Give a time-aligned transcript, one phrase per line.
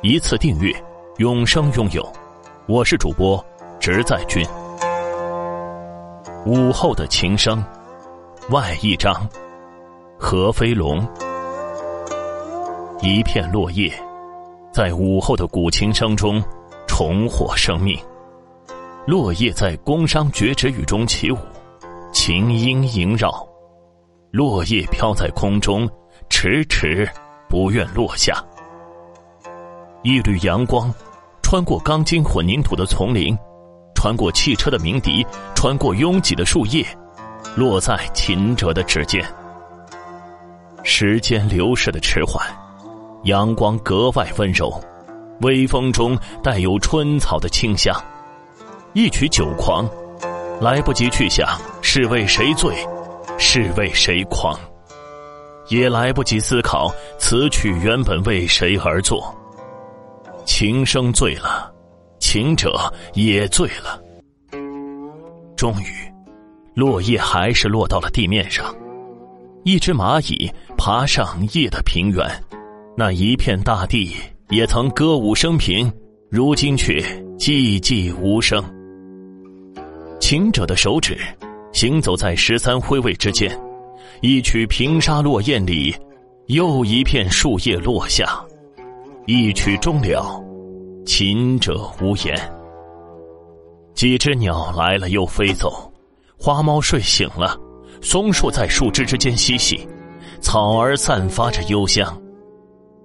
[0.00, 0.72] 一次订阅，
[1.16, 2.06] 永生拥有。
[2.68, 3.44] 我是主播
[3.80, 4.46] 直在君。
[6.46, 7.64] 午后的琴声，
[8.50, 9.28] 外一张，
[10.16, 11.04] 何飞龙。
[13.00, 13.92] 一片落叶，
[14.72, 16.40] 在午后的古琴声中
[16.86, 17.98] 重获生命。
[19.04, 21.38] 落叶在宫商角徵羽中起舞，
[22.12, 23.44] 琴音萦绕，
[24.30, 25.90] 落叶飘在空中。
[26.30, 27.08] 迟迟
[27.48, 28.44] 不愿落下。
[30.02, 30.94] 一缕阳光，
[31.42, 33.36] 穿过钢筋混凝土的丛林，
[33.96, 36.86] 穿过汽车的鸣笛，穿过拥挤的树叶，
[37.56, 39.24] 落在秦者的指尖。
[40.84, 42.46] 时间流逝的迟缓，
[43.24, 44.72] 阳光格外温柔，
[45.40, 47.92] 微风中带有春草的清香。
[48.92, 49.84] 一曲酒狂，
[50.60, 52.72] 来不及去想是为谁醉，
[53.36, 54.56] 是为谁狂。
[55.70, 59.34] 也来不及思考此曲原本为谁而作。
[60.48, 61.70] 琴声醉了，
[62.18, 64.02] 琴者也醉了。
[65.54, 66.10] 终于，
[66.74, 68.74] 落叶还是落到了地面上。
[69.62, 72.26] 一只蚂蚁爬上叶的平原，
[72.96, 74.16] 那一片大地
[74.48, 75.92] 也曾歌舞升平，
[76.30, 76.98] 如今却
[77.36, 78.64] 寂寂无声。
[80.18, 81.18] 琴者的手指
[81.74, 83.54] 行走在十三挥位之间。
[84.22, 85.94] 一曲平沙落雁里，
[86.46, 88.42] 又一片树叶落下。
[89.30, 90.42] 一曲终了，
[91.04, 92.34] 琴者无言。
[93.92, 95.92] 几只鸟来了又飞走，
[96.38, 97.54] 花猫睡醒了，
[98.00, 99.86] 松树在树枝之间嬉戏，
[100.40, 102.18] 草儿散发着幽香。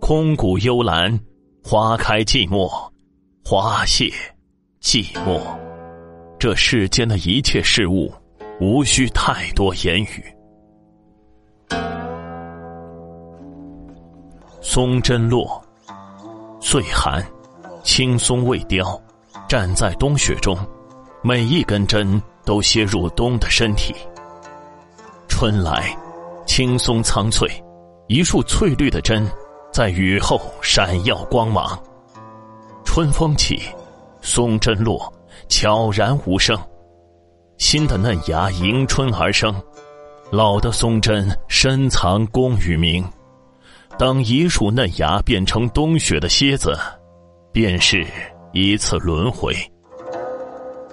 [0.00, 1.18] 空谷幽兰，
[1.60, 2.70] 花开寂寞，
[3.44, 4.04] 花谢
[4.80, 5.40] 寂寞。
[6.38, 8.08] 这世间的一切事物，
[8.60, 10.24] 无需太多言语。
[14.60, 15.60] 松针落，
[16.64, 17.20] 岁寒，
[17.82, 18.98] 青松未凋，
[19.48, 20.56] 站在冬雪中，
[21.20, 23.92] 每一根针都楔入冬的身体。
[25.28, 25.94] 春来，
[26.46, 27.50] 青松苍翠，
[28.06, 29.28] 一束翠绿的针，
[29.72, 31.76] 在雨后闪耀光芒。
[32.84, 33.60] 春风起，
[34.20, 35.12] 松针落，
[35.48, 36.56] 悄然无声，
[37.58, 39.52] 新的嫩芽迎春而生，
[40.30, 43.04] 老的松针深藏功与名。
[43.98, 46.76] 当一束嫩芽变成冬雪的蝎子，
[47.52, 48.04] 便是
[48.52, 49.54] 一次轮回。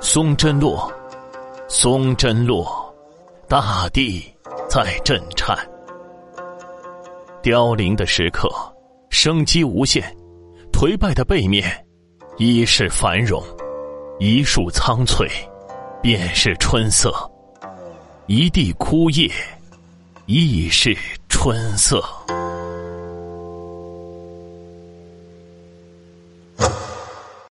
[0.00, 0.90] 松针落，
[1.68, 2.94] 松针落，
[3.48, 4.24] 大地
[4.68, 5.56] 在震颤。
[7.42, 8.48] 凋零的时刻，
[9.10, 10.02] 生机无限；
[10.72, 11.70] 颓败的背面，
[12.38, 13.42] 已是繁荣。
[14.18, 15.28] 一树苍翠，
[16.00, 17.10] 便是春色；
[18.26, 19.30] 一地枯叶，
[20.26, 20.96] 亦是
[21.28, 22.02] 春色。